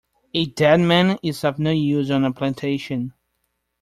[0.33, 3.13] A dead man is of no use on a plantation.